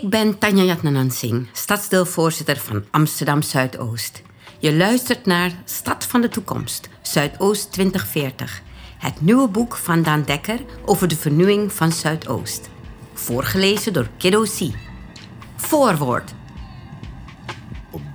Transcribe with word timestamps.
Ik 0.00 0.08
ben 0.10 0.38
Tanja 0.38 0.62
Jatnanan 0.62 1.10
Singh, 1.10 1.48
stadsdeelvoorzitter 1.52 2.56
van 2.56 2.84
Amsterdam 2.90 3.42
Zuidoost. 3.42 4.22
Je 4.58 4.76
luistert 4.76 5.26
naar 5.26 5.52
Stad 5.64 6.04
van 6.04 6.20
de 6.20 6.28
Toekomst, 6.28 6.88
Zuidoost 7.02 7.72
2040. 7.72 8.62
Het 8.98 9.20
nieuwe 9.20 9.48
boek 9.48 9.76
van 9.76 10.02
Daan 10.02 10.22
Dekker 10.22 10.60
over 10.84 11.08
de 11.08 11.16
vernieuwing 11.16 11.72
van 11.72 11.92
Zuidoost. 11.92 12.70
Voorgelezen 13.12 13.92
door 13.92 14.08
Kiddo 14.18 14.42
C. 14.42 14.70
Voorwoord. 15.56 16.34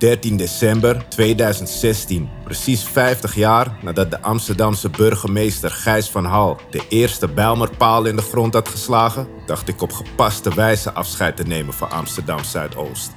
Op 0.00 0.06
13 0.06 0.36
december 0.36 1.08
2016, 1.08 2.28
precies 2.44 2.84
50 2.84 3.34
jaar 3.34 3.78
nadat 3.82 4.10
de 4.10 4.22
Amsterdamse 4.22 4.88
burgemeester 4.90 5.70
Gijs 5.70 6.10
van 6.10 6.24
Hal 6.24 6.60
de 6.70 6.82
eerste 6.88 7.28
Bijlmerpaal 7.28 8.04
in 8.04 8.16
de 8.16 8.22
grond 8.22 8.54
had 8.54 8.68
geslagen, 8.68 9.28
dacht 9.46 9.68
ik 9.68 9.82
op 9.82 9.92
gepaste 9.92 10.54
wijze 10.54 10.92
afscheid 10.92 11.36
te 11.36 11.42
nemen 11.42 11.74
van 11.74 11.90
Amsterdam 11.90 12.44
Zuidoost. 12.44 13.10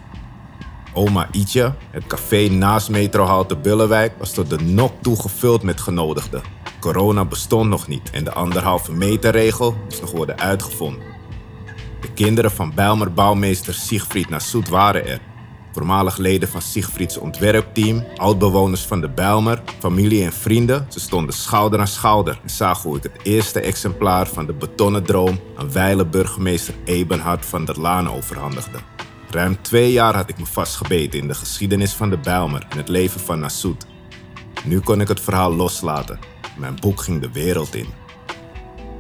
Oma 0.94 1.28
Ietje, 1.32 1.74
het 1.92 2.08
café 2.08 2.48
naast 2.48 2.90
metrohalte 2.90 3.58
Bullewijk, 3.58 4.14
was 4.18 4.34
tot 4.34 4.50
de 4.50 4.60
nok 4.60 4.94
toe 5.02 5.22
gevuld 5.22 5.64
met 5.64 5.82
genodigden. 5.82 6.42
Corona 6.80 7.26
bestond 7.26 7.70
nog 7.70 7.88
niet 7.88 8.10
en 8.10 8.24
de 8.24 8.34
anderhalve 8.34 8.92
meter 8.92 9.32
regel 9.32 9.76
moest 9.84 10.02
nog 10.02 10.12
worden 10.12 10.40
uitgevonden. 10.40 11.04
De 12.02 12.12
kinderen 12.14 12.52
van 12.52 12.74
Bijlmer 12.76 13.14
bouwmeester 13.14 13.74
Siegfried 13.74 14.30
Nassoet 14.30 14.70
waren 14.70 15.08
er 15.08 15.20
voormalig 15.74 16.18
leden 16.18 16.50
van 16.50 16.62
Siegfrieds 16.62 17.18
ontwerpteam, 17.18 18.06
oudbewoners 18.16 18.82
van 18.82 19.02
de 19.02 19.10
Bijlmer, 19.10 19.62
familie 19.80 20.24
en 20.24 20.34
vrienden. 20.34 20.86
Ze 20.90 21.00
stonden 21.00 21.34
schouder 21.34 21.80
aan 21.80 21.88
schouder 21.88 22.40
en 22.44 22.50
zagen 22.50 22.90
hoe 22.90 22.98
ik 22.98 23.04
het 23.04 23.20
eerste 23.24 23.60
exemplaar 23.60 24.28
van 24.28 24.46
de 24.46 24.54
betonnen 24.54 25.04
droom 25.04 25.40
aan 25.58 25.72
wijle 25.72 26.06
burgemeester 26.06 26.74
Ebenhard 26.86 27.46
van 27.46 27.66
der 27.66 27.80
Laan 27.80 28.10
overhandigde. 28.10 28.78
Ruim 29.30 29.62
twee 29.62 29.92
jaar 29.92 30.16
had 30.16 30.30
ik 30.30 30.38
me 30.40 30.46
vastgebeten 30.46 31.20
in 31.20 31.28
de 31.28 31.34
geschiedenis 31.34 31.94
van 31.94 32.10
de 32.10 32.18
Bijlmer 32.18 32.66
en 32.70 32.78
het 32.78 32.90
leven 32.90 33.20
van 33.20 33.40
Nassoud. 33.40 33.86
Nu 34.64 34.80
kon 34.80 35.02
ik 35.02 35.08
het 35.08 35.22
verhaal 35.22 35.54
loslaten. 35.56 36.20
Mijn 36.58 36.76
boek 36.82 37.02
ging 37.02 37.22
de 37.22 37.32
wereld 37.32 37.76
in. 37.76 37.88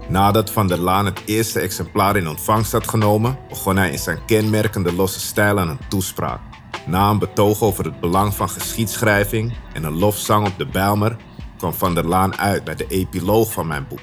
Nadat 0.08 0.52
Van 0.52 0.68
der 0.68 0.78
Laan 0.78 1.06
het 1.06 1.22
eerste 1.26 1.60
exemplaar 1.60 2.16
in 2.16 2.28
ontvangst 2.28 2.72
had 2.72 2.88
genomen, 2.88 3.38
begon 3.50 3.78
hij 3.78 3.92
in 3.92 4.00
zijn 4.00 4.26
kenmerkende 4.26 4.94
losse 4.94 5.20
stijl 5.20 5.60
aan 5.60 5.70
een 5.70 5.80
toespraak. 5.90 6.53
Na 6.86 7.10
een 7.10 7.20
betoog 7.20 7.62
over 7.62 7.86
het 7.86 8.00
belang 8.00 8.34
van 8.34 8.50
geschiedschrijving 8.50 9.54
en 9.74 9.84
een 9.84 9.98
lofzang 9.98 10.48
op 10.48 10.58
de 10.58 10.66
Bijlmer 10.66 11.16
kwam 11.58 11.74
Van 11.74 11.96
der 11.96 12.08
Laan 12.08 12.38
uit 12.38 12.64
bij 12.64 12.76
de 12.76 12.88
epiloog 12.88 13.52
van 13.52 13.68
mijn 13.68 13.86
boek. 13.90 14.00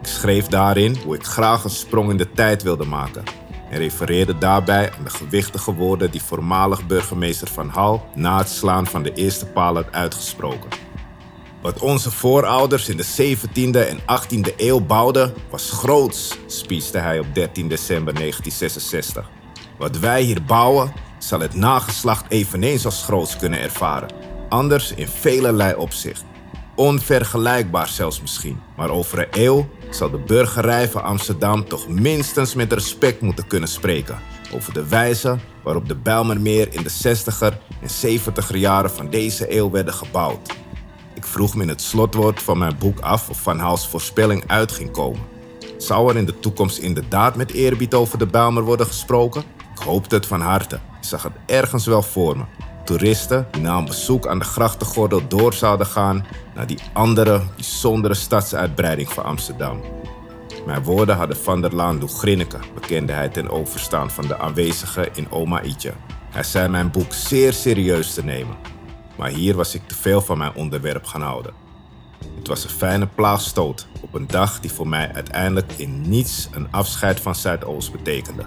Ik 0.00 0.06
schreef 0.06 0.46
daarin 0.46 0.96
hoe 1.04 1.14
ik 1.14 1.24
graag 1.24 1.64
een 1.64 1.70
sprong 1.70 2.10
in 2.10 2.16
de 2.16 2.32
tijd 2.32 2.62
wilde 2.62 2.84
maken 2.84 3.22
en 3.70 3.78
refereerde 3.78 4.38
daarbij 4.38 4.92
aan 4.92 5.04
de 5.04 5.10
gewichtige 5.10 5.74
woorden 5.74 6.10
die 6.10 6.22
voormalig 6.22 6.86
burgemeester 6.86 7.48
Van 7.48 7.68
Hal 7.68 8.06
na 8.14 8.38
het 8.38 8.48
slaan 8.48 8.86
van 8.86 9.02
de 9.02 9.12
eerste 9.12 9.46
paal 9.46 9.74
had 9.74 9.92
uitgesproken. 9.92 10.68
Wat 11.62 11.78
onze 11.78 12.10
voorouders 12.10 12.88
in 12.88 12.96
de 12.96 13.36
17e 13.36 13.88
en 13.88 13.98
18e 14.00 14.56
eeuw 14.56 14.80
bouwden, 14.80 15.34
was 15.50 15.70
groots, 15.70 16.38
spieste 16.46 16.98
hij 16.98 17.18
op 17.18 17.34
13 17.34 17.68
december 17.68 18.14
1966. 18.14 19.30
Wat 19.78 19.98
wij 19.98 20.22
hier 20.22 20.42
bouwen, 20.42 20.92
zal 21.22 21.40
het 21.40 21.54
nageslacht 21.54 22.24
eveneens 22.28 22.84
als 22.84 23.04
groots 23.04 23.36
kunnen 23.36 23.60
ervaren. 23.60 24.08
Anders 24.48 24.92
in 24.94 25.08
velelei 25.08 25.74
opzicht. 25.74 26.24
Onvergelijkbaar 26.74 27.88
zelfs 27.88 28.20
misschien. 28.20 28.60
Maar 28.76 28.90
over 28.90 29.18
een 29.18 29.42
eeuw 29.42 29.68
zal 29.90 30.10
de 30.10 30.18
burgerij 30.18 30.88
van 30.88 31.02
Amsterdam 31.02 31.68
toch 31.68 31.88
minstens 31.88 32.54
met 32.54 32.72
respect 32.72 33.20
moeten 33.20 33.46
kunnen 33.46 33.68
spreken 33.68 34.18
over 34.54 34.72
de 34.72 34.88
wijze 34.88 35.38
waarop 35.62 35.88
de 35.88 35.96
Bijlmermeer 35.96 36.74
in 36.74 36.82
de 36.82 37.16
60er 37.16 37.56
en 37.80 38.18
70er 38.18 38.56
jaren 38.56 38.90
van 38.90 39.10
deze 39.10 39.56
eeuw 39.56 39.70
werden 39.70 39.94
gebouwd. 39.94 40.52
Ik 41.14 41.26
vroeg 41.26 41.54
me 41.54 41.62
in 41.62 41.68
het 41.68 41.82
slotwoord 41.82 42.42
van 42.42 42.58
mijn 42.58 42.78
boek 42.78 43.00
af 43.00 43.28
of 43.28 43.42
Van 43.42 43.58
Hals 43.58 43.88
voorspelling 43.88 44.44
uit 44.46 44.72
ging 44.72 44.90
komen. 44.90 45.20
Zou 45.78 46.10
er 46.10 46.16
in 46.16 46.24
de 46.24 46.38
toekomst 46.38 46.78
inderdaad 46.78 47.36
met 47.36 47.52
eerbied 47.52 47.94
over 47.94 48.18
de 48.18 48.26
Bijlmer 48.26 48.62
worden 48.62 48.86
gesproken? 48.86 49.42
Ik 49.74 49.82
hoopte 49.82 50.14
het 50.14 50.26
van 50.26 50.40
harte. 50.40 50.80
Ik 51.00 51.06
zag 51.06 51.22
het 51.22 51.32
ergens 51.46 51.86
wel 51.86 52.02
voor 52.02 52.36
me. 52.36 52.44
Toeristen 52.84 53.48
die 53.50 53.62
na 53.62 53.76
een 53.76 53.84
bezoek 53.84 54.26
aan 54.26 54.38
de 54.38 54.44
grachtengordel 54.44 55.28
door 55.28 55.52
zouden 55.52 55.86
gaan 55.86 56.26
naar 56.54 56.66
die 56.66 56.78
andere, 56.92 57.42
bijzondere 57.54 58.14
stadsuitbreiding 58.14 59.12
van 59.12 59.24
Amsterdam. 59.24 59.80
Mijn 60.66 60.82
woorden 60.82 61.16
hadden 61.16 61.36
Van 61.36 61.60
der 61.60 61.74
Laan 61.74 61.98
doen 61.98 62.08
grinniken, 62.08 62.60
bekende 62.74 63.12
hij 63.12 63.28
ten 63.28 63.50
overstaan 63.50 64.10
van 64.10 64.26
de 64.26 64.38
aanwezigen 64.38 65.14
in 65.14 65.30
Oma. 65.30 65.62
Hij 66.30 66.42
zei 66.42 66.68
mijn 66.68 66.90
boek 66.90 67.12
zeer 67.12 67.52
serieus 67.52 68.14
te 68.14 68.24
nemen. 68.24 68.56
Maar 69.16 69.30
hier 69.30 69.56
was 69.56 69.74
ik 69.74 69.88
te 69.88 69.94
veel 69.94 70.20
van 70.20 70.38
mijn 70.38 70.54
onderwerp 70.54 71.04
gaan 71.04 71.22
houden. 71.22 71.52
Het 72.38 72.48
was 72.48 72.64
een 72.64 72.70
fijne 72.70 73.06
plaagstoot 73.06 73.86
op 74.00 74.14
een 74.14 74.26
dag 74.26 74.60
die 74.60 74.72
voor 74.72 74.88
mij 74.88 75.12
uiteindelijk 75.14 75.72
in 75.76 76.00
niets 76.08 76.48
een 76.52 76.68
afscheid 76.70 77.20
van 77.20 77.34
Zuidoost 77.34 77.92
betekende. 77.92 78.44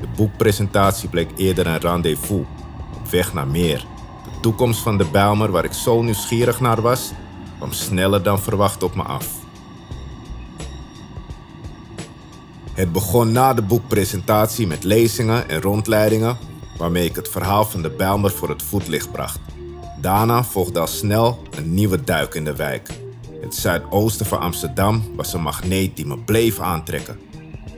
De 0.00 0.06
boekpresentatie 0.16 1.08
bleek 1.08 1.30
eerder 1.36 1.66
een 1.66 1.80
rendezvous, 1.80 2.46
op 2.94 3.10
weg 3.10 3.34
naar 3.34 3.46
meer. 3.46 3.86
De 4.24 4.40
toekomst 4.40 4.80
van 4.80 4.98
de 4.98 5.04
Bijlmer, 5.04 5.50
waar 5.50 5.64
ik 5.64 5.72
zo 5.72 6.02
nieuwsgierig 6.02 6.60
naar 6.60 6.80
was, 6.80 7.12
kwam 7.56 7.72
sneller 7.72 8.22
dan 8.22 8.40
verwacht 8.40 8.82
op 8.82 8.94
me 8.94 9.02
af. 9.02 9.26
Het 12.72 12.92
begon 12.92 13.32
na 13.32 13.54
de 13.54 13.62
boekpresentatie 13.62 14.66
met 14.66 14.84
lezingen 14.84 15.48
en 15.48 15.60
rondleidingen, 15.60 16.36
waarmee 16.78 17.04
ik 17.04 17.16
het 17.16 17.28
verhaal 17.28 17.64
van 17.64 17.82
de 17.82 17.90
Bijlmer 17.90 18.30
voor 18.30 18.48
het 18.48 18.62
voetlicht 18.62 19.12
bracht. 19.12 19.40
Daarna 20.00 20.44
volgde 20.44 20.80
al 20.80 20.86
snel 20.86 21.42
een 21.50 21.74
nieuwe 21.74 22.04
duik 22.04 22.34
in 22.34 22.44
de 22.44 22.56
wijk. 22.56 22.88
Het 23.40 23.54
zuidoosten 23.54 24.26
van 24.26 24.40
Amsterdam 24.40 25.02
was 25.14 25.32
een 25.32 25.42
magneet 25.42 25.96
die 25.96 26.06
me 26.06 26.18
bleef 26.18 26.60
aantrekken. 26.60 27.18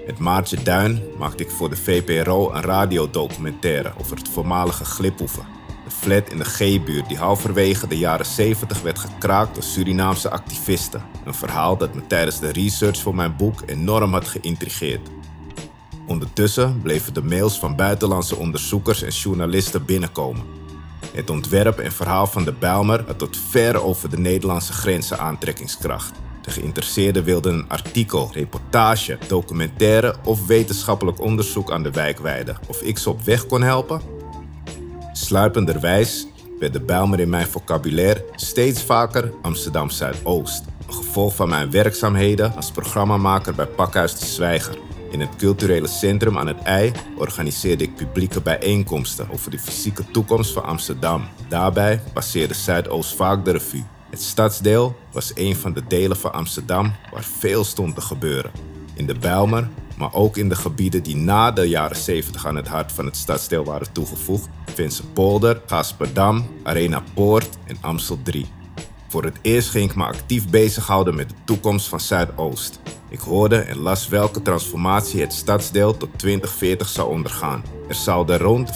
Met 0.09 0.19
Maartje 0.19 0.63
Duin 0.63 1.03
maakte 1.19 1.43
ik 1.43 1.51
voor 1.51 1.71
de 1.71 1.77
VPRO 1.77 2.53
een 2.53 2.63
radiodocumentaire 2.63 3.93
over 4.01 4.17
het 4.17 4.29
voormalige 4.29 4.85
Gliphoeven. 4.85 5.47
De 5.85 5.91
flat 5.91 6.31
in 6.31 6.39
de 6.39 6.45
G-buurt 6.45 7.09
die 7.09 7.17
halverwege 7.17 7.87
de 7.87 7.99
jaren 7.99 8.27
70 8.27 8.83
werd 8.83 8.99
gekraakt 8.99 9.55
door 9.55 9.63
Surinaamse 9.63 10.31
activisten. 10.31 11.03
Een 11.25 11.35
verhaal 11.35 11.77
dat 11.77 11.95
me 11.95 12.07
tijdens 12.07 12.41
de 12.41 12.53
research 12.53 13.01
voor 13.01 13.15
mijn 13.15 13.37
boek 13.37 13.63
enorm 13.67 14.13
had 14.13 14.29
geïntrigeerd. 14.29 15.09
Ondertussen 16.07 16.81
bleven 16.83 17.15
de 17.15 17.23
mails 17.23 17.59
van 17.59 17.77
buitenlandse 17.77 18.37
onderzoekers 18.37 19.03
en 19.03 19.11
journalisten 19.11 19.85
binnenkomen. 19.85 20.45
Het 21.13 21.31
ontwerp 21.31 21.79
en 21.79 21.93
verhaal 21.93 22.27
van 22.27 22.45
de 22.45 22.53
Bijlmer 22.53 23.05
had 23.07 23.19
tot 23.19 23.39
ver 23.49 23.83
over 23.83 24.11
de 24.11 24.19
Nederlandse 24.19 24.73
grenzen 24.73 25.19
aantrekkingskracht. 25.19 26.13
De 26.49 26.55
geïnteresseerden 26.55 27.25
wilden 27.25 27.55
een 27.55 27.69
artikel, 27.69 28.31
reportage, 28.33 29.19
documentaire 29.27 30.15
of 30.25 30.47
wetenschappelijk 30.47 31.21
onderzoek 31.21 31.73
aan 31.73 31.83
de 31.83 31.91
wijk 31.91 32.19
wijden. 32.19 32.59
Of 32.67 32.83
ik 32.83 32.99
ze 32.99 33.11
op 33.11 33.23
weg 33.23 33.47
kon 33.47 33.63
helpen? 33.63 34.01
Sluipenderwijs 35.13 36.27
werd 36.59 36.73
de 36.73 36.81
Bijlmer 36.81 37.21
in 37.21 37.29
mijn 37.29 37.47
vocabulaire 37.47 38.25
steeds 38.35 38.83
vaker 38.83 39.33
Amsterdam 39.43 39.91
Zuidoost. 39.91 40.65
Een 40.87 40.95
gevolg 40.95 41.35
van 41.35 41.49
mijn 41.49 41.71
werkzaamheden 41.71 42.57
als 42.57 42.71
programmamaker 42.71 43.55
bij 43.55 43.67
Pakhuis 43.67 44.19
de 44.19 44.27
Zwijger. 44.27 44.79
In 45.11 45.21
het 45.21 45.37
culturele 45.37 45.89
centrum 45.89 46.39
aan 46.39 46.47
het 46.47 46.63
IJ 46.63 46.93
organiseerde 47.17 47.85
ik 47.85 47.97
publieke 47.97 48.41
bijeenkomsten 48.41 49.31
over 49.31 49.51
de 49.51 49.59
fysieke 49.59 50.11
toekomst 50.11 50.53
van 50.53 50.65
Amsterdam. 50.65 51.29
Daarbij 51.49 52.01
passeerde 52.13 52.55
Zuidoost 52.55 53.15
vaak 53.15 53.45
de 53.45 53.51
revue. 53.51 53.98
Het 54.11 54.23
stadsdeel 54.23 54.97
was 55.13 55.33
een 55.35 55.57
van 55.57 55.73
de 55.73 55.87
delen 55.89 56.17
van 56.17 56.33
Amsterdam 56.33 56.93
waar 57.13 57.25
veel 57.25 57.65
stond 57.65 57.95
te 57.95 58.01
gebeuren. 58.01 58.51
In 58.95 59.07
de 59.07 59.15
Bijlmer, 59.15 59.69
maar 59.97 60.15
ook 60.15 60.37
in 60.37 60.49
de 60.49 60.57
gebieden 60.57 61.03
die 61.03 61.17
na 61.17 61.51
de 61.51 61.69
jaren 61.69 61.97
70 61.97 62.47
aan 62.47 62.57
het 62.57 62.69
hart 62.69 62.93
van 62.93 63.05
het 63.05 63.17
stadsdeel 63.17 63.65
waren 63.65 63.93
toegevoegd: 63.93 64.49
Polder, 65.13 65.63
Gasperdam, 65.67 66.47
Arena 66.63 67.03
Poort 67.15 67.59
en 67.67 67.77
Amstel 67.81 68.19
3. 68.23 68.58
Voor 69.09 69.25
het 69.25 69.39
eerst 69.43 69.71
ging 69.71 69.91
ik 69.91 69.97
me 69.97 70.05
actief 70.05 70.49
bezighouden 70.49 71.15
met 71.15 71.29
de 71.29 71.35
toekomst 71.45 71.89
van 71.89 72.01
Zuidoost. 72.01 72.81
Ik 73.09 73.19
hoorde 73.19 73.57
en 73.57 73.79
las 73.79 74.09
welke 74.09 74.43
transformatie 74.43 75.21
het 75.21 75.33
stadsdeel 75.33 75.97
tot 75.97 76.09
2040 76.17 76.89
zou 76.89 77.11
ondergaan. 77.11 77.63
Er 77.89 77.95
zouden 77.95 78.39
rond 78.39 78.71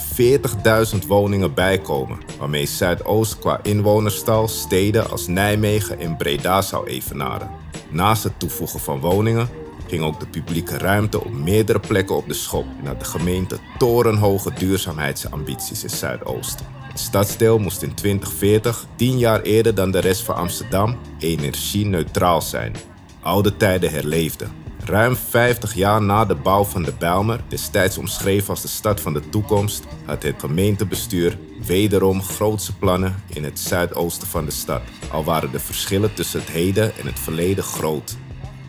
40.000 0.94 1.06
woningen 1.06 1.54
bijkomen, 1.54 2.18
waarmee 2.38 2.66
Zuidoost 2.66 3.38
qua 3.38 3.60
inwonerstal 3.62 4.48
steden 4.48 5.10
als 5.10 5.26
Nijmegen 5.26 5.98
en 5.98 6.16
Breda 6.16 6.62
zou 6.62 6.86
evenaren. 6.86 7.50
Naast 7.90 8.22
het 8.22 8.38
toevoegen 8.38 8.80
van 8.80 9.00
woningen 9.00 9.48
ging 9.86 10.02
ook 10.02 10.20
de 10.20 10.26
publieke 10.26 10.78
ruimte 10.78 11.20
op 11.24 11.32
meerdere 11.32 11.80
plekken 11.80 12.16
op 12.16 12.28
de 12.28 12.34
schop 12.34 12.66
en 12.84 12.98
de 12.98 13.04
gemeente 13.04 13.58
torenhoge 13.78 14.52
duurzaamheidsambities 14.52 15.82
in 15.82 15.90
Zuidoost. 15.90 16.62
Het 16.92 17.00
stadsdeel 17.00 17.58
moest 17.58 17.82
in 17.82 17.94
2040, 17.94 18.86
tien 18.96 19.18
jaar 19.18 19.42
eerder 19.42 19.74
dan 19.74 19.90
de 19.90 19.98
rest 19.98 20.22
van 20.22 20.34
Amsterdam, 20.34 20.98
energie-neutraal 21.18 22.42
zijn 22.42 22.76
oude 23.22 23.56
tijden 23.56 23.90
herleefden. 23.90 24.52
Ruim 24.84 25.16
50 25.16 25.74
jaar 25.74 26.02
na 26.02 26.24
de 26.24 26.34
bouw 26.34 26.64
van 26.64 26.82
de 26.82 26.92
Bijlmer, 26.98 27.40
destijds 27.48 27.98
omschreven 27.98 28.48
als 28.48 28.62
de 28.62 28.68
stad 28.68 29.00
van 29.00 29.12
de 29.12 29.28
toekomst, 29.28 29.84
had 30.04 30.22
het 30.22 30.34
gemeentebestuur 30.38 31.38
wederom 31.66 32.22
grootse 32.22 32.76
plannen 32.76 33.22
in 33.26 33.44
het 33.44 33.58
zuidoosten 33.58 34.28
van 34.28 34.44
de 34.44 34.50
stad. 34.50 34.82
Al 35.10 35.24
waren 35.24 35.52
de 35.52 35.60
verschillen 35.60 36.14
tussen 36.14 36.40
het 36.40 36.50
heden 36.50 36.96
en 36.96 37.06
het 37.06 37.18
verleden 37.18 37.64
groot. 37.64 38.16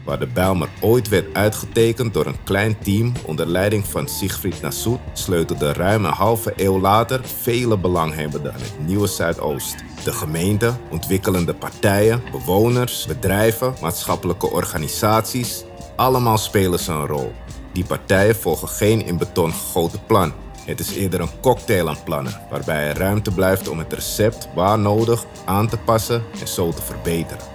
Waar 0.03 0.19
de 0.19 0.27
Bijlmer 0.27 0.69
ooit 0.81 1.09
werd 1.09 1.33
uitgetekend 1.33 2.13
door 2.13 2.25
een 2.25 2.43
klein 2.43 2.77
team 2.79 3.11
onder 3.25 3.45
leiding 3.45 3.85
van 3.85 4.07
Siegfried 4.07 4.61
Nassoud, 4.61 4.99
sleutelde 5.13 5.73
ruim 5.73 6.05
een 6.05 6.11
halve 6.11 6.53
eeuw 6.55 6.79
later 6.79 7.21
vele 7.41 7.77
belanghebbenden 7.77 8.53
aan 8.53 8.59
het 8.59 8.85
nieuwe 8.85 9.07
Zuidoost. 9.07 9.75
De 10.03 10.11
gemeente, 10.11 10.73
ontwikkelende 10.89 11.53
partijen, 11.53 12.21
bewoners, 12.31 13.05
bedrijven, 13.05 13.73
maatschappelijke 13.81 14.51
organisaties, 14.51 15.63
allemaal 15.95 16.37
spelen 16.37 16.79
ze 16.79 16.91
een 16.91 17.07
rol. 17.07 17.31
Die 17.73 17.85
partijen 17.85 18.35
volgen 18.35 18.67
geen 18.67 19.05
in 19.05 19.17
beton 19.17 19.51
gegoten 19.51 20.05
plan. 20.05 20.33
Het 20.65 20.79
is 20.79 20.95
eerder 20.95 21.21
een 21.21 21.39
cocktail 21.41 21.89
aan 21.89 22.03
plannen, 22.03 22.41
waarbij 22.49 22.87
er 22.87 22.97
ruimte 22.97 23.31
blijft 23.31 23.67
om 23.67 23.79
het 23.79 23.93
recept 23.93 24.47
waar 24.55 24.79
nodig 24.79 25.25
aan 25.45 25.67
te 25.67 25.77
passen 25.77 26.23
en 26.39 26.47
zo 26.47 26.71
te 26.71 26.81
verbeteren. 26.81 27.52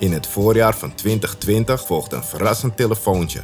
In 0.00 0.12
het 0.12 0.26
voorjaar 0.26 0.76
van 0.76 0.94
2020 0.94 1.86
volgde 1.86 2.16
een 2.16 2.24
verrassend 2.24 2.76
telefoontje. 2.76 3.42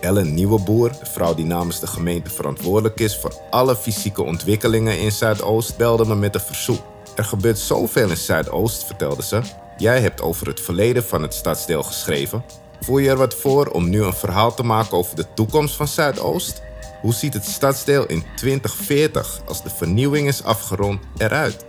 Ellen 0.00 0.34
Nieuweboer, 0.34 0.88
de 0.88 1.06
vrouw 1.06 1.34
die 1.34 1.44
namens 1.44 1.80
de 1.80 1.86
gemeente 1.86 2.30
verantwoordelijk 2.30 3.00
is 3.00 3.18
voor 3.18 3.32
alle 3.50 3.76
fysieke 3.76 4.22
ontwikkelingen 4.22 4.98
in 4.98 5.12
Zuidoost, 5.12 5.76
belde 5.76 6.06
me 6.06 6.14
met 6.14 6.34
een 6.34 6.40
verzoek. 6.40 6.80
Er 7.16 7.24
gebeurt 7.24 7.58
zoveel 7.58 8.08
in 8.08 8.16
Zuidoost, 8.16 8.84
vertelde 8.84 9.22
ze. 9.22 9.40
Jij 9.78 10.00
hebt 10.00 10.20
over 10.20 10.46
het 10.46 10.60
verleden 10.60 11.04
van 11.04 11.22
het 11.22 11.34
stadsdeel 11.34 11.82
geschreven. 11.82 12.44
Voel 12.80 12.98
je 12.98 13.10
er 13.10 13.16
wat 13.16 13.34
voor 13.34 13.66
om 13.66 13.88
nu 13.88 14.02
een 14.02 14.14
verhaal 14.14 14.54
te 14.54 14.62
maken 14.62 14.96
over 14.96 15.16
de 15.16 15.26
toekomst 15.34 15.76
van 15.76 15.88
Zuidoost? 15.88 16.62
Hoe 17.00 17.14
ziet 17.14 17.34
het 17.34 17.44
stadsdeel 17.44 18.06
in 18.06 18.24
2040 18.36 19.40
als 19.46 19.62
de 19.62 19.70
vernieuwing 19.70 20.28
is 20.28 20.44
afgerond 20.44 21.00
eruit? 21.16 21.67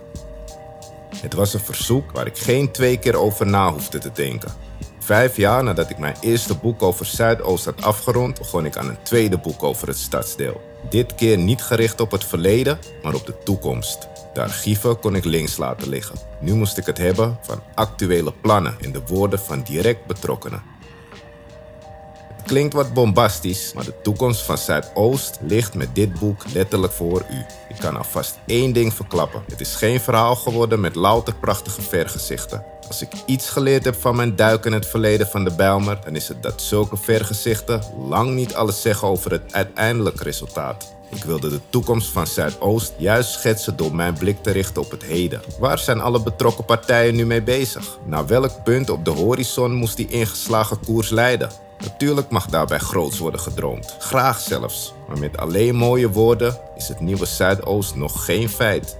Het 1.20 1.34
was 1.34 1.54
een 1.54 1.60
verzoek 1.60 2.12
waar 2.12 2.26
ik 2.26 2.38
geen 2.38 2.70
twee 2.70 2.98
keer 2.98 3.16
over 3.16 3.46
na 3.46 3.72
hoefde 3.72 3.98
te 3.98 4.10
denken. 4.12 4.52
Vijf 4.98 5.36
jaar 5.36 5.64
nadat 5.64 5.90
ik 5.90 5.98
mijn 5.98 6.16
eerste 6.20 6.54
boek 6.54 6.82
over 6.82 7.06
Zuidoost 7.06 7.64
had 7.64 7.82
afgerond, 7.82 8.38
begon 8.38 8.64
ik 8.64 8.76
aan 8.76 8.88
een 8.88 9.02
tweede 9.02 9.38
boek 9.38 9.62
over 9.62 9.88
het 9.88 9.98
stadsdeel. 9.98 10.60
Dit 10.90 11.14
keer 11.14 11.38
niet 11.38 11.62
gericht 11.62 12.00
op 12.00 12.10
het 12.10 12.24
verleden, 12.24 12.78
maar 13.02 13.14
op 13.14 13.26
de 13.26 13.38
toekomst. 13.44 14.08
De 14.34 14.42
archieven 14.42 14.98
kon 14.98 15.14
ik 15.14 15.24
links 15.24 15.56
laten 15.56 15.88
liggen. 15.88 16.16
Nu 16.40 16.54
moest 16.54 16.76
ik 16.76 16.86
het 16.86 16.98
hebben 16.98 17.38
van 17.42 17.62
actuele 17.74 18.32
plannen 18.32 18.76
in 18.80 18.92
de 18.92 19.02
woorden 19.06 19.38
van 19.38 19.62
direct 19.62 20.06
betrokkenen. 20.06 20.62
Klinkt 22.50 22.74
wat 22.74 22.92
bombastisch, 22.92 23.72
maar 23.74 23.84
de 23.84 24.00
toekomst 24.02 24.42
van 24.42 24.58
Zuidoost 24.58 25.38
ligt 25.40 25.74
met 25.74 25.94
dit 25.94 26.18
boek 26.18 26.44
letterlijk 26.54 26.92
voor 26.92 27.24
u. 27.30 27.44
Ik 27.68 27.76
kan 27.78 27.96
alvast 27.96 28.38
één 28.46 28.72
ding 28.72 28.94
verklappen. 28.94 29.42
Het 29.48 29.60
is 29.60 29.74
geen 29.74 30.00
verhaal 30.00 30.36
geworden 30.36 30.80
met 30.80 30.94
louter 30.94 31.34
prachtige 31.34 31.82
vergezichten. 31.82 32.64
Als 32.86 33.02
ik 33.02 33.12
iets 33.26 33.50
geleerd 33.50 33.84
heb 33.84 33.94
van 33.94 34.16
mijn 34.16 34.36
duik 34.36 34.64
in 34.64 34.72
het 34.72 34.86
verleden 34.86 35.26
van 35.26 35.44
de 35.44 35.54
Bijlmer, 35.54 35.98
dan 36.04 36.16
is 36.16 36.28
het 36.28 36.42
dat 36.42 36.62
zulke 36.62 36.96
vergezichten 36.96 37.82
lang 38.08 38.34
niet 38.34 38.54
alles 38.54 38.82
zeggen 38.82 39.08
over 39.08 39.30
het 39.30 39.52
uiteindelijke 39.52 40.22
resultaat. 40.22 40.94
Ik 41.10 41.24
wilde 41.24 41.48
de 41.48 41.60
toekomst 41.68 42.08
van 42.08 42.26
Zuidoost 42.26 42.92
juist 42.98 43.32
schetsen 43.32 43.76
door 43.76 43.94
mijn 43.94 44.14
blik 44.18 44.42
te 44.42 44.50
richten 44.50 44.82
op 44.82 44.90
het 44.90 45.02
heden. 45.02 45.42
Waar 45.58 45.78
zijn 45.78 46.00
alle 46.00 46.22
betrokken 46.22 46.64
partijen 46.64 47.14
nu 47.14 47.26
mee 47.26 47.42
bezig? 47.42 47.98
Naar 48.04 48.26
welk 48.26 48.64
punt 48.64 48.90
op 48.90 49.04
de 49.04 49.10
horizon 49.10 49.72
moest 49.72 49.96
die 49.96 50.08
ingeslagen 50.08 50.80
koers 50.84 51.10
leiden? 51.10 51.68
Natuurlijk 51.80 52.30
mag 52.30 52.46
daarbij 52.46 52.78
groots 52.78 53.18
worden 53.18 53.40
gedroomd, 53.40 53.96
graag 53.98 54.40
zelfs. 54.40 54.94
Maar 55.08 55.18
met 55.18 55.36
alleen 55.36 55.74
mooie 55.74 56.10
woorden 56.10 56.58
is 56.76 56.88
het 56.88 57.00
nieuwe 57.00 57.26
Zuidoost 57.26 57.94
nog 57.94 58.24
geen 58.24 58.48
feit. 58.48 58.98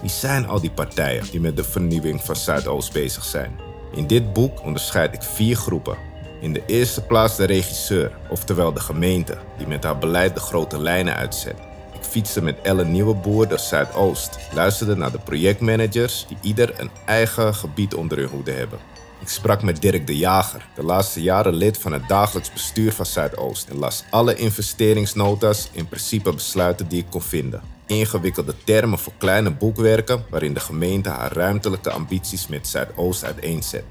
Wie 0.00 0.10
zijn 0.10 0.48
al 0.48 0.60
die 0.60 0.70
partijen 0.70 1.30
die 1.30 1.40
met 1.40 1.56
de 1.56 1.64
vernieuwing 1.64 2.24
van 2.24 2.36
Zuidoost 2.36 2.92
bezig 2.92 3.24
zijn? 3.24 3.60
In 3.92 4.06
dit 4.06 4.32
boek 4.32 4.62
onderscheid 4.64 5.14
ik 5.14 5.22
vier 5.22 5.56
groepen. 5.56 5.96
In 6.40 6.52
de 6.52 6.62
eerste 6.66 7.02
plaats 7.02 7.36
de 7.36 7.44
regisseur, 7.44 8.12
oftewel 8.28 8.72
de 8.72 8.80
gemeente, 8.80 9.38
die 9.56 9.66
met 9.66 9.84
haar 9.84 9.98
beleid 9.98 10.34
de 10.34 10.40
grote 10.40 10.78
lijnen 10.78 11.14
uitzet. 11.14 11.56
Ik 11.92 12.04
fietste 12.04 12.42
met 12.42 12.60
Ellen 12.62 12.92
Nieuweboer 12.92 13.48
door 13.48 13.58
Zuidoost, 13.58 14.38
luisterde 14.54 14.96
naar 14.96 15.12
de 15.12 15.18
projectmanagers 15.18 16.26
die 16.28 16.36
ieder 16.40 16.80
een 16.80 16.90
eigen 17.06 17.54
gebied 17.54 17.94
onder 17.94 18.18
hun 18.18 18.28
hoede 18.28 18.52
hebben. 18.52 18.78
Ik 19.28 19.34
sprak 19.34 19.62
met 19.62 19.82
Dirk 19.82 20.06
de 20.06 20.16
Jager, 20.16 20.68
de 20.74 20.82
laatste 20.82 21.22
jaren 21.22 21.54
lid 21.54 21.78
van 21.78 21.92
het 21.92 22.08
dagelijks 22.08 22.52
bestuur 22.52 22.92
van 22.92 23.06
Zuidoost 23.06 23.68
en 23.68 23.78
las 23.78 24.04
alle 24.10 24.34
investeringsnota's, 24.34 25.68
in 25.72 25.88
principe 25.88 26.32
besluiten 26.32 26.88
die 26.88 26.98
ik 26.98 27.06
kon 27.10 27.22
vinden. 27.22 27.62
Ingewikkelde 27.86 28.54
termen 28.64 28.98
voor 28.98 29.12
kleine 29.18 29.50
boekwerken 29.50 30.24
waarin 30.30 30.54
de 30.54 30.60
gemeente 30.60 31.08
haar 31.08 31.32
ruimtelijke 31.32 31.90
ambities 31.90 32.46
met 32.46 32.68
Zuidoost 32.68 33.24
uiteenzet. 33.24 33.84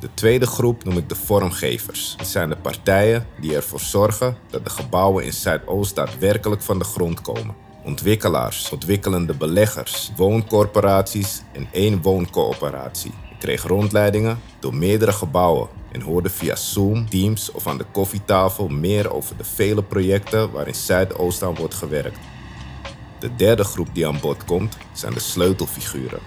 De 0.00 0.08
tweede 0.14 0.46
groep 0.46 0.84
noem 0.84 0.96
ik 0.96 1.08
de 1.08 1.14
vormgevers. 1.14 2.14
Het 2.16 2.26
zijn 2.26 2.48
de 2.48 2.56
partijen 2.56 3.26
die 3.40 3.54
ervoor 3.54 3.80
zorgen 3.80 4.36
dat 4.50 4.64
de 4.64 4.70
gebouwen 4.70 5.24
in 5.24 5.32
Zuidoost 5.32 5.94
daadwerkelijk 5.94 6.62
van 6.62 6.78
de 6.78 6.84
grond 6.84 7.20
komen. 7.20 7.54
Ontwikkelaars, 7.84 8.70
ontwikkelende 8.70 9.34
beleggers, 9.34 10.10
wooncorporaties 10.16 11.42
en 11.52 11.68
één 11.72 12.02
wooncoöperatie. 12.02 13.12
Kreeg 13.42 13.62
rondleidingen 13.62 14.40
door 14.58 14.74
meerdere 14.74 15.12
gebouwen 15.12 15.68
en 15.92 16.00
hoorde 16.00 16.28
via 16.28 16.56
Zoom, 16.56 17.08
Teams 17.08 17.50
of 17.50 17.66
aan 17.66 17.78
de 17.78 17.84
koffietafel 17.92 18.68
meer 18.68 19.12
over 19.12 19.36
de 19.36 19.44
vele 19.44 19.82
projecten 19.82 20.50
waarin 20.50 20.74
Zuidoost 20.74 21.42
aan 21.42 21.54
wordt 21.54 21.74
gewerkt. 21.74 22.18
De 23.18 23.34
derde 23.34 23.64
groep 23.64 23.88
die 23.92 24.06
aan 24.06 24.20
bod 24.20 24.44
komt 24.44 24.76
zijn 24.92 25.12
de 25.12 25.20
sleutelfiguren. 25.20 26.20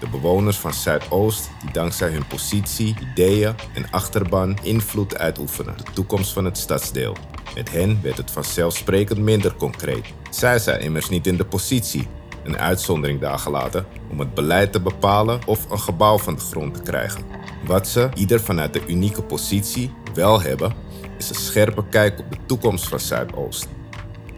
De 0.00 0.08
bewoners 0.08 0.56
van 0.56 0.74
Zuidoost 0.74 1.50
die 1.60 1.72
dankzij 1.72 2.10
hun 2.10 2.26
positie, 2.26 2.96
ideeën 3.12 3.54
en 3.74 3.90
achterban 3.90 4.58
invloed 4.62 5.18
uitoefenen 5.18 5.76
de 5.76 5.92
toekomst 5.92 6.32
van 6.32 6.44
het 6.44 6.58
stadsdeel. 6.58 7.16
Met 7.54 7.70
hen 7.70 8.02
werd 8.02 8.16
het 8.16 8.30
vanzelfsprekend 8.30 9.18
minder 9.18 9.54
concreet. 9.54 10.12
Zij 10.30 10.58
zijn 10.58 10.80
immers 10.80 11.08
niet 11.08 11.26
in 11.26 11.36
de 11.36 11.44
positie, 11.44 12.08
een 12.44 12.58
uitzondering 12.58 13.20
daar 13.20 13.38
gelaten, 13.38 13.86
om 14.10 14.18
het 14.18 14.34
beleid 14.34 14.72
te 14.72 14.80
bepalen 14.80 15.40
of 15.46 15.70
een 15.70 15.80
gebouw 15.80 16.18
van 16.18 16.34
de 16.34 16.40
grond 16.40 16.74
te 16.74 16.82
krijgen. 16.82 17.24
Wat 17.66 17.88
ze, 17.88 18.08
ieder 18.14 18.40
vanuit 18.40 18.72
de 18.72 18.86
unieke 18.86 19.22
positie, 19.22 19.94
wel 20.14 20.40
hebben, 20.40 20.72
is 21.18 21.28
een 21.28 21.34
scherpe 21.34 21.88
kijk 21.88 22.18
op 22.18 22.30
de 22.30 22.38
toekomst 22.46 22.88
van 22.88 23.00
Zuidoost. 23.00 23.68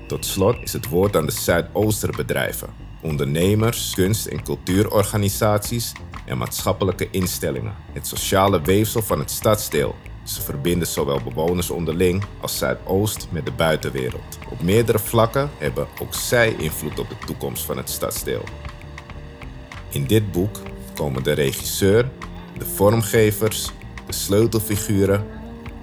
Tot 0.07 0.27
slot 0.27 0.57
is 0.63 0.73
het 0.73 0.89
woord 0.89 1.17
aan 1.17 1.27
de 1.27 1.33
Zuidoosterbedrijven, 1.33 2.69
ondernemers, 3.03 3.95
kunst- 3.95 4.27
en 4.27 4.43
cultuurorganisaties 4.43 5.93
en 6.27 6.39
maatschappelijke 6.39 7.09
instellingen. 7.11 7.75
Het 7.93 8.07
sociale 8.07 8.61
weefsel 8.61 9.03
van 9.03 9.19
het 9.19 9.31
stadsdeel. 9.31 9.95
Ze 10.25 10.43
verbinden 10.43 10.89
zowel 10.89 11.21
bewoners 11.23 11.71
onderling 11.71 12.25
als 12.41 12.59
Zuidoost 12.59 13.27
met 13.31 13.45
de 13.45 13.53
buitenwereld. 13.53 14.39
Op 14.51 14.63
meerdere 14.63 14.99
vlakken 14.99 15.51
hebben 15.59 15.87
ook 16.01 16.15
zij 16.15 16.55
invloed 16.59 16.99
op 16.99 17.09
de 17.09 17.27
toekomst 17.27 17.65
van 17.65 17.77
het 17.77 17.91
stadsdeel. 17.91 18.45
In 19.89 20.05
dit 20.05 20.33
boek 20.33 20.57
komen 20.95 21.23
de 21.23 21.33
regisseur, 21.33 22.09
de 22.59 22.67
vormgevers, 22.67 23.71
de 24.07 24.13
sleutelfiguren 24.13 25.27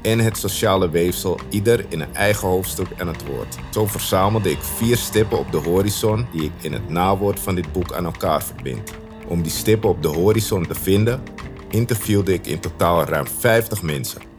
en 0.01 0.19
het 0.19 0.37
sociale 0.37 0.89
weefsel 0.89 1.39
ieder 1.49 1.85
in 1.89 2.01
een 2.01 2.15
eigen 2.15 2.47
hoofdstuk 2.47 2.87
aan 2.97 3.07
het 3.07 3.25
woord. 3.25 3.57
Zo 3.71 3.85
verzamelde 3.85 4.51
ik 4.51 4.61
vier 4.61 4.97
stippen 4.97 5.37
op 5.39 5.51
de 5.51 5.57
horizon 5.57 6.27
die 6.31 6.43
ik 6.43 6.51
in 6.61 6.73
het 6.73 6.89
nawoord 6.89 7.39
van 7.39 7.55
dit 7.55 7.71
boek 7.71 7.93
aan 7.93 8.05
elkaar 8.05 8.43
verbind. 8.43 8.93
Om 9.27 9.41
die 9.41 9.51
stippen 9.51 9.89
op 9.89 10.01
de 10.01 10.07
horizon 10.07 10.67
te 10.67 10.75
vinden, 10.75 11.23
interviewde 11.69 12.33
ik 12.33 12.47
in 12.47 12.59
totaal 12.59 13.03
ruim 13.03 13.27
50 13.27 13.81
mensen. 13.81 14.30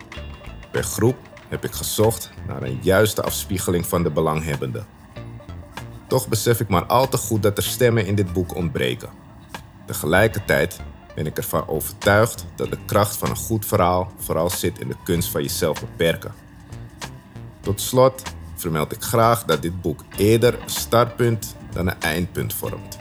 Per 0.72 0.82
groep 0.82 1.16
heb 1.48 1.64
ik 1.64 1.72
gezocht 1.72 2.30
naar 2.46 2.62
een 2.62 2.78
juiste 2.82 3.22
afspiegeling 3.22 3.86
van 3.86 4.02
de 4.02 4.10
belanghebbenden. 4.10 4.86
Toch 6.06 6.28
besef 6.28 6.60
ik 6.60 6.68
maar 6.68 6.84
al 6.84 7.08
te 7.08 7.16
goed 7.16 7.42
dat 7.42 7.56
er 7.56 7.62
stemmen 7.62 8.06
in 8.06 8.14
dit 8.14 8.32
boek 8.32 8.54
ontbreken. 8.54 9.08
Tegelijkertijd 9.86 10.80
ben 11.14 11.26
ik 11.26 11.36
ervan 11.36 11.68
overtuigd 11.68 12.46
dat 12.54 12.70
de 12.70 12.78
kracht 12.86 13.16
van 13.16 13.30
een 13.30 13.36
goed 13.36 13.66
verhaal 13.66 14.12
vooral 14.16 14.50
zit 14.50 14.78
in 14.78 14.88
de 14.88 14.96
kunst 15.04 15.28
van 15.28 15.42
jezelf 15.42 15.80
beperken. 15.80 16.34
Tot 17.60 17.80
slot 17.80 18.22
vermeld 18.56 18.92
ik 18.92 19.02
graag 19.02 19.44
dat 19.44 19.62
dit 19.62 19.80
boek 19.80 20.04
eerder 20.16 20.62
een 20.62 20.70
startpunt 20.70 21.56
dan 21.72 21.86
een 21.86 22.00
eindpunt 22.00 22.54
vormt. 22.54 22.98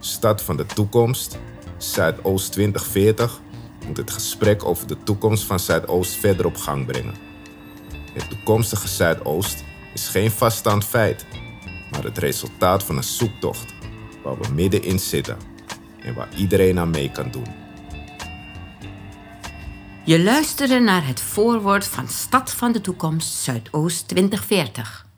Stad 0.00 0.42
van 0.42 0.56
de 0.56 0.66
toekomst, 0.66 1.38
Zuidoost 1.76 2.52
2040, 2.52 3.40
moet 3.86 3.96
het 3.96 4.10
gesprek 4.10 4.64
over 4.64 4.86
de 4.86 5.02
toekomst 5.02 5.44
van 5.44 5.60
Zuidoost 5.60 6.16
verder 6.16 6.46
op 6.46 6.56
gang 6.56 6.86
brengen. 6.86 7.14
Het 8.12 8.30
toekomstige 8.30 8.88
Zuidoost 8.88 9.64
is 9.94 10.08
geen 10.08 10.30
vaststaand 10.30 10.84
feit, 10.84 11.26
maar 11.90 12.04
het 12.04 12.18
resultaat 12.18 12.84
van 12.84 12.96
een 12.96 13.02
zoektocht 13.02 13.74
waar 14.22 14.38
we 14.38 14.52
middenin 14.52 14.98
zitten 14.98 15.36
en 16.02 16.14
waar 16.14 16.28
iedereen 16.36 16.78
aan 16.78 16.90
mee 16.90 17.10
kan 17.10 17.30
doen. 17.30 17.46
Je 20.04 20.22
luisterde 20.22 20.78
naar 20.78 21.06
het 21.06 21.20
voorwoord 21.20 21.86
van 21.86 22.08
Stad 22.08 22.50
van 22.50 22.72
de 22.72 22.80
Toekomst 22.80 23.32
Zuidoost 23.32 24.08
2040. 24.08 25.08